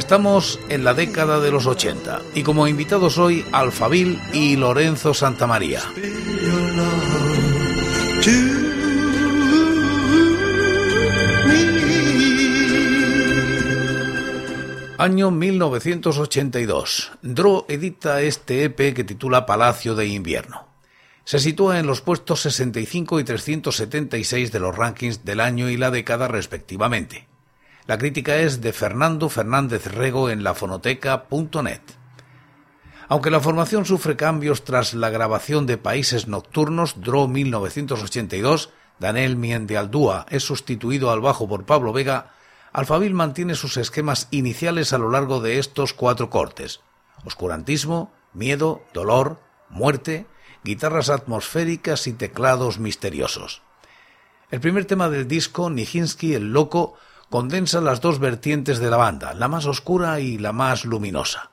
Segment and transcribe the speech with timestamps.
[0.00, 5.82] Estamos en la década de los 80 y como invitados hoy Alfabil y Lorenzo Santamaría.
[14.96, 17.12] Año 1982.
[17.20, 20.66] Dro edita este EP que titula Palacio de Invierno.
[21.24, 25.90] Se sitúa en los puestos 65 y 376 de los rankings del año y la
[25.90, 27.29] década respectivamente.
[27.90, 31.80] La crítica es de Fernando Fernández Rego en lafonoteca.net.
[33.08, 40.26] Aunque la formación sufre cambios tras la grabación de Países Nocturnos, Dro 1982, Daniel Miendealdúa
[40.30, 42.32] es sustituido al bajo por Pablo Vega,
[42.72, 46.82] Alfabil mantiene sus esquemas iniciales a lo largo de estos cuatro cortes.
[47.24, 50.26] Oscurantismo, miedo, dolor, muerte,
[50.62, 53.62] guitarras atmosféricas y teclados misteriosos.
[54.52, 56.96] El primer tema del disco, Nijinsky el Loco,
[57.30, 61.52] condensa las dos vertientes de la banda, la más oscura y la más luminosa.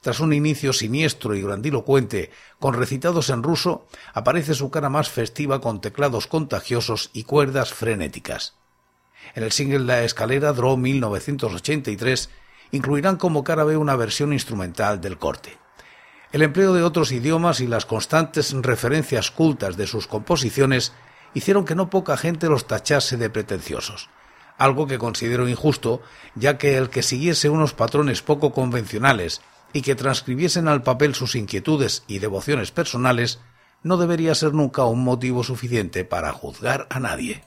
[0.00, 5.60] Tras un inicio siniestro y grandilocuente, con recitados en ruso, aparece su cara más festiva
[5.60, 8.56] con teclados contagiosos y cuerdas frenéticas.
[9.34, 12.28] En el single La Escalera Draw 1983
[12.72, 15.56] incluirán como cara B una versión instrumental del corte.
[16.32, 20.92] El empleo de otros idiomas y las constantes referencias cultas de sus composiciones
[21.34, 24.10] hicieron que no poca gente los tachase de pretenciosos,
[24.57, 26.01] algo que considero injusto,
[26.35, 29.41] ya que el que siguiese unos patrones poco convencionales
[29.73, 33.39] y que transcribiesen al papel sus inquietudes y devociones personales
[33.83, 37.43] no debería ser nunca un motivo suficiente para juzgar a nadie.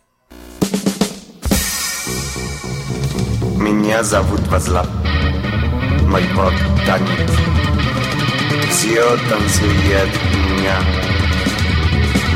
[3.58, 4.88] Меня зовут Вазлав.
[6.08, 6.52] Мой бог
[6.84, 7.30] танет.
[8.70, 10.10] Все танцует
[10.50, 10.78] меня.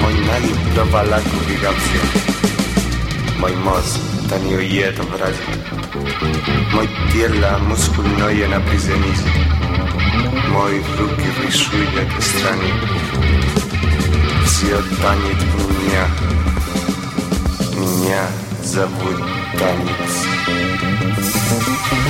[0.00, 3.38] Мой налип провала кубика все.
[3.38, 5.43] Мой мозг Танцует в разе.
[6.71, 9.15] Мой тело мускульное напряжение.
[10.47, 11.89] Мой руки рисуют
[12.23, 12.71] страны.
[14.45, 16.07] Все танет меня.
[17.75, 18.25] Меня
[18.63, 19.17] зовут
[19.59, 20.13] танец.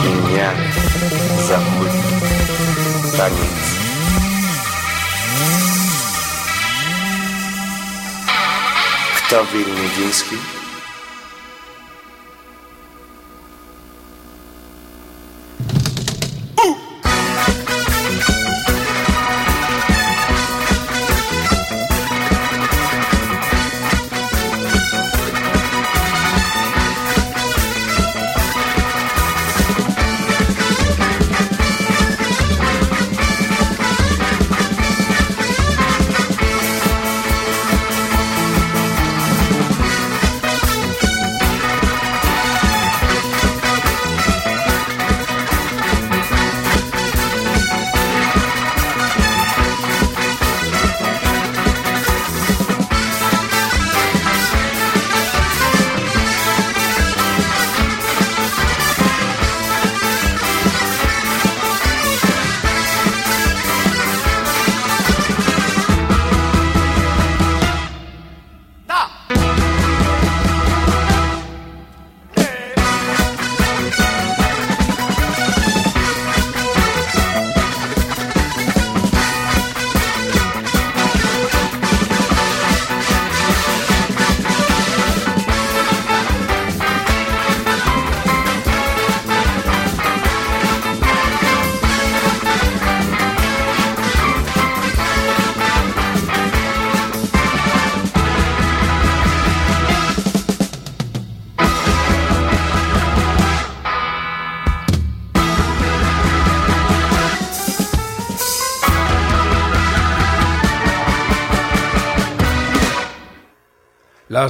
[0.06, 0.54] Меня
[1.48, 1.92] зовут
[3.18, 3.82] Танец.
[9.18, 10.61] Кто Вильнюдинский?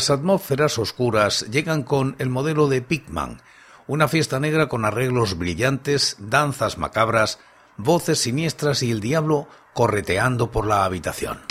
[0.02, 3.40] Las atmósferas oscuras llegan con el modelo de Pigman,
[3.86, 7.38] una fiesta negra con arreglos brillantes, danzas macabras,
[7.78, 11.51] voces siniestras y el diablo correteando por la habitación.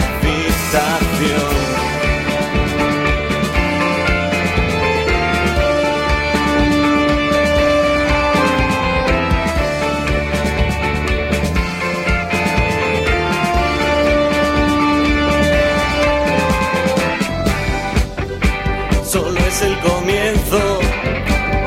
[19.03, 20.79] Solo es el comienzo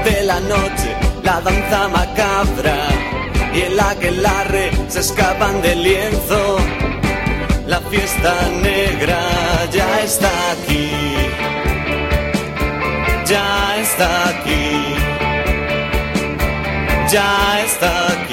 [0.05, 2.77] de la noche la danza macabra
[3.55, 6.57] y en la que larre se escapan del lienzo.
[7.67, 9.19] La fiesta negra
[9.73, 10.91] ya está aquí,
[13.27, 14.95] ya está aquí,
[17.11, 18.24] ya está aquí.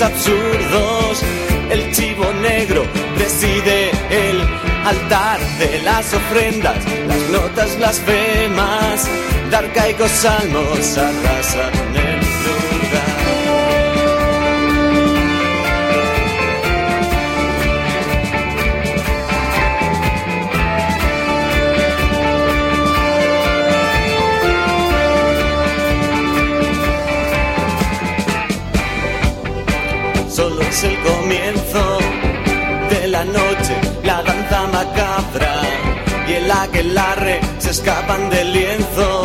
[0.00, 1.22] Absurdos.
[1.70, 2.84] El chivo negro
[3.16, 4.40] preside el
[4.84, 9.08] altar de las ofrendas, las notas blasfemas,
[9.50, 12.19] de arcaicos salmos arrasan el
[36.50, 39.22] y el aquelarre se escapan del lienzo.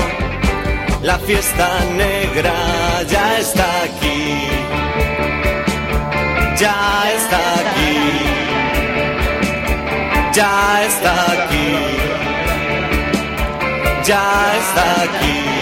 [1.02, 2.54] La fiesta negra
[3.10, 4.48] ya está aquí,
[6.60, 7.98] ya está aquí,
[10.34, 11.68] ya está aquí,
[14.04, 15.55] ya está aquí.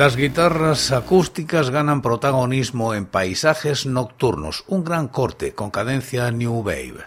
[0.00, 7.04] Las guitarras acústicas ganan protagonismo en paisajes nocturnos, un gran corte con cadencia New Wave.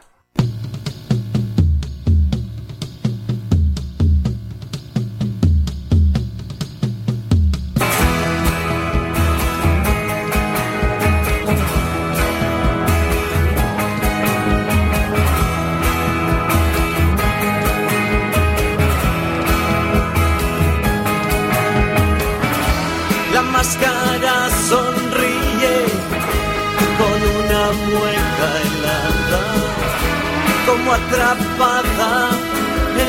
[30.93, 32.29] Atrapada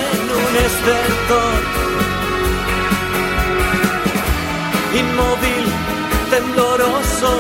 [0.03, 1.59] en un estertor.
[5.03, 5.65] Inmóvil,
[6.31, 7.33] tembloroso,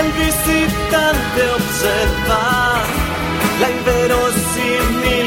[0.00, 2.42] el visitante observa
[3.60, 5.26] la inverosímil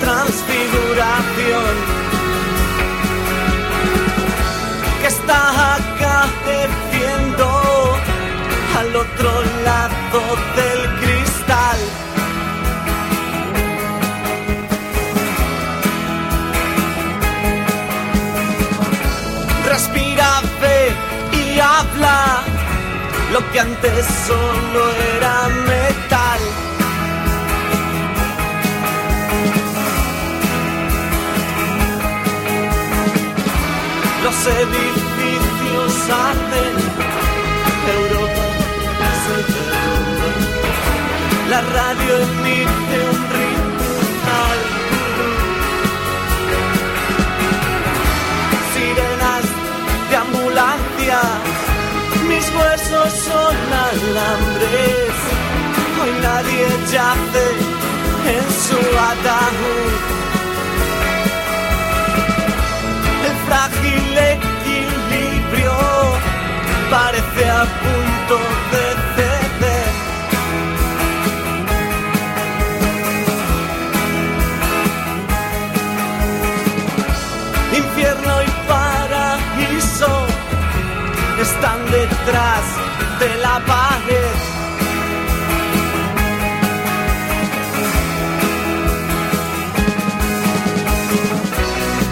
[0.00, 1.74] transfiguración
[5.00, 5.82] que está al
[9.20, 10.20] otro lado
[10.56, 11.78] del cristal.
[19.66, 20.92] respira, ve
[21.38, 22.42] y habla
[23.32, 26.40] lo que antes solo era metal.
[34.24, 35.09] Los edificios
[41.60, 44.58] La radio emite un ritual.
[48.72, 49.46] Sirenas
[50.08, 51.20] de ambulancia,
[52.28, 53.56] mis huesos son
[53.88, 55.12] alambres.
[56.00, 57.46] Hoy nadie yace
[58.36, 59.92] en su ataúd.
[63.28, 65.76] El frágil equilibrio
[66.90, 68.36] parece a punto
[68.72, 68.89] de
[81.60, 82.64] están detrás
[83.20, 84.34] de la pared.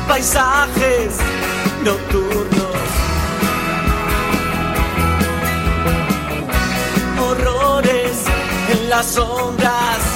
[0.06, 1.16] Paisajes
[1.82, 2.76] nocturnos,
[7.18, 8.24] horrores
[8.70, 10.07] en las sombras.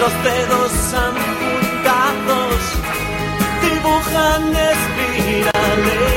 [0.00, 2.60] Los dedos apuntados
[3.60, 6.09] dibujan espirales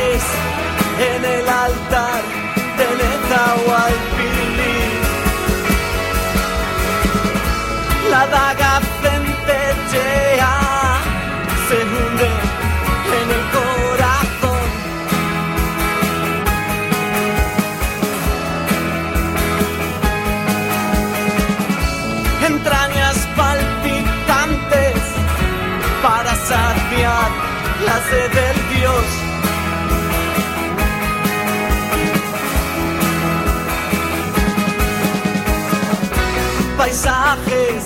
[37.03, 37.83] Paisajes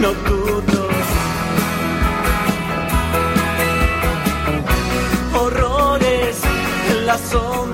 [0.00, 0.86] nocturnos.
[5.34, 6.38] Horrores
[6.90, 7.67] en las sombras.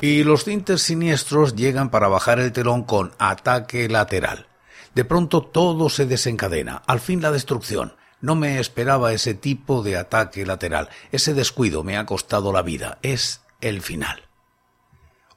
[0.00, 4.46] Y los tintes siniestros llegan para bajar el telón con ataque lateral.
[4.94, 7.94] De pronto todo se desencadena, al fin la destrucción.
[8.20, 10.88] No me esperaba ese tipo de ataque lateral.
[11.10, 12.98] Ese descuido me ha costado la vida.
[13.02, 14.22] Es el final.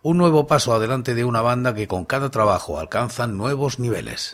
[0.03, 4.33] Un nuevo paso adelante de una banda que con cada trabajo alcanzan nuevos niveles.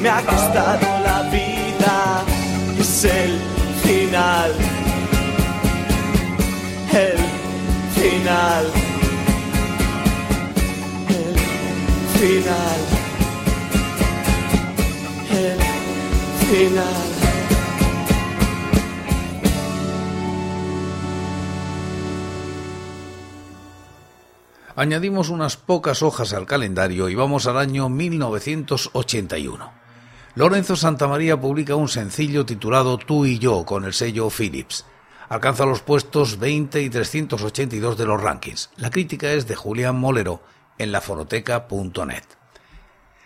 [0.00, 2.24] me ha costado la vida.
[2.78, 3.38] Es el
[3.82, 4.52] final.
[6.92, 7.18] El
[7.94, 8.66] final.
[11.08, 11.34] El
[12.18, 12.80] final.
[15.30, 15.58] El
[16.46, 17.18] final.
[24.76, 29.77] Añadimos unas pocas hojas al calendario y vamos al año 1981.
[30.38, 34.84] Lorenzo Santamaría publica un sencillo titulado Tú y yo con el sello Philips.
[35.28, 38.70] Alcanza los puestos 20 y 382 de los rankings.
[38.76, 40.40] La crítica es de Julián Molero
[40.78, 42.22] en lafonoteca.net.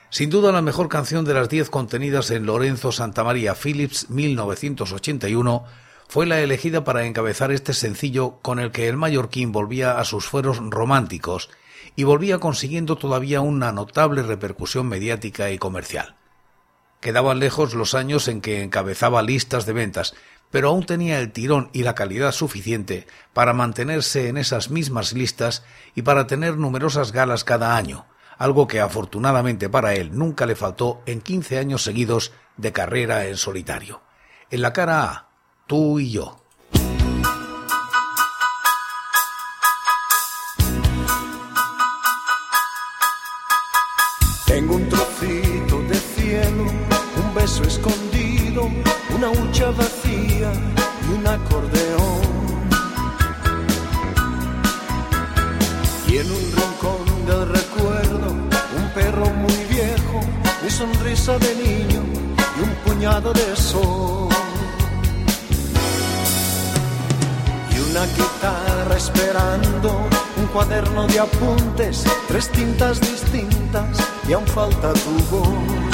[0.09, 5.65] Sin duda la mejor canción de las 10 contenidas en Lorenzo Santamaría Philips 1981
[6.09, 10.25] fue la elegida para encabezar este sencillo con el que el mallorquín volvía a sus
[10.25, 11.51] fueros románticos
[11.95, 16.17] y volvía consiguiendo todavía una notable repercusión mediática y comercial.
[17.03, 20.15] Quedaban lejos los años en que encabezaba listas de ventas,
[20.53, 25.65] pero aún tenía el tirón y la calidad suficiente para mantenerse en esas mismas listas
[25.97, 28.07] y para tener numerosas galas cada año,
[28.39, 33.37] algo que afortunadamente para él nunca le faltó en 15 años seguidos de carrera en
[33.37, 34.01] solitario.
[34.51, 35.29] En la cara A,
[35.67, 36.42] tú y yo.
[47.43, 48.71] beso escondido,
[49.17, 50.53] una hucha vacía
[51.05, 52.23] y un acordeón.
[56.07, 58.29] Y en un rincón del recuerdo,
[58.79, 60.21] un perro muy viejo,
[60.63, 62.03] mi sonrisa de niño
[62.57, 64.29] y un puñado de sol.
[67.75, 69.89] Y una guitarra esperando,
[70.37, 75.92] un cuaderno de apuntes, tres tintas distintas y aún falta tu voz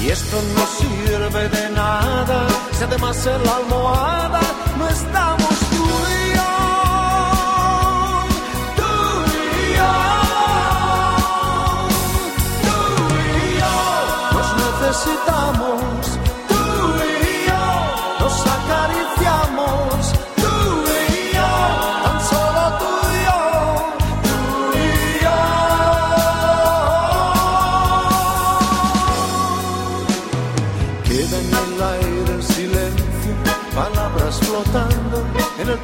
[0.00, 4.40] Y esto no sirve de nada, si además en la almohada
[4.78, 5.84] no estamos tú
[6.16, 6.54] y yo,
[8.76, 8.92] tú
[9.34, 9.94] y yo,
[12.64, 12.78] tú
[13.26, 13.74] y yo,
[14.34, 16.07] nos necesitamos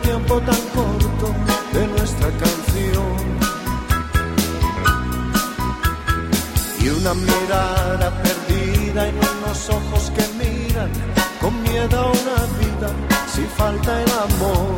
[0.04, 1.26] tiempo tan corto
[1.72, 3.16] de nuestra canción.
[6.80, 10.90] Y una mirada perdida en unos ojos que miran
[11.40, 12.88] con miedo a una vida
[13.34, 14.76] si falta el amor.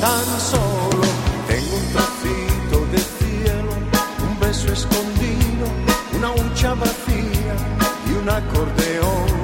[0.00, 1.06] Tan solo
[1.48, 3.70] tengo un trocito de cielo,
[4.26, 5.66] un beso escondido,
[6.16, 7.54] una hucha vacía
[8.08, 9.43] y un acordeón.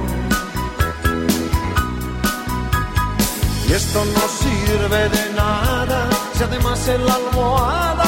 [3.70, 8.04] Y esto no sirve de nada si además en la almohada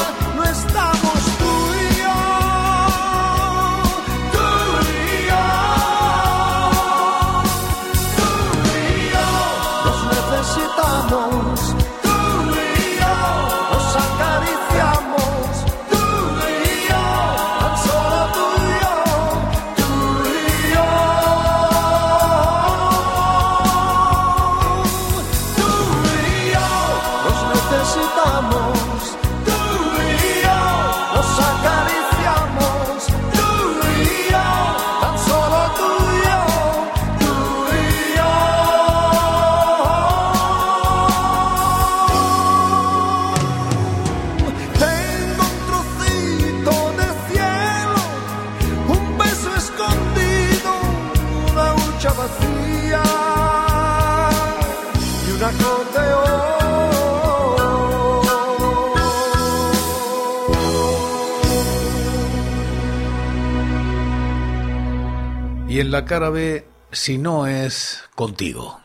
[65.73, 68.82] Y en la cara B, si no es contigo.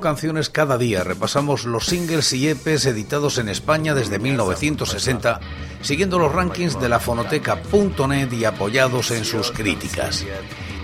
[0.00, 5.40] Canciones cada día repasamos los singles y EPs editados en España desde 1960,
[5.80, 10.24] siguiendo los rankings de la fonoteca.net y apoyados en sus críticas.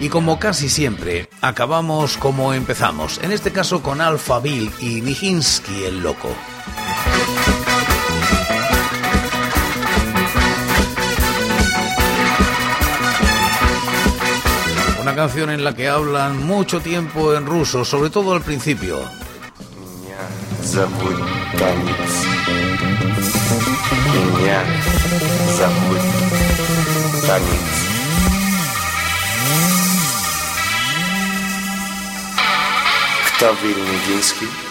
[0.01, 5.85] Y como casi siempre, acabamos como empezamos, en este caso con Alpha Bill y Nijinsky
[5.85, 6.31] el Loco.
[15.12, 19.00] Una canción en la que hablan mucho tiempo en ruso, sobre todo al principio.
[19.78, 20.18] Меня
[20.64, 21.18] зовут
[21.58, 22.26] Танец.
[24.14, 24.64] Меня
[25.58, 26.02] зовут
[27.26, 27.88] Танец.
[33.38, 34.48] Кто Вильнюдинский?
[34.48, 34.71] Oh,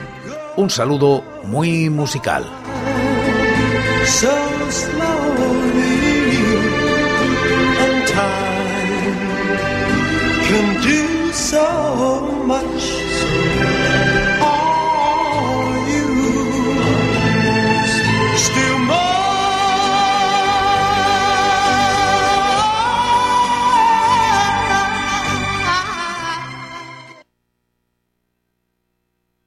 [0.57, 2.45] Un saludo muy musical.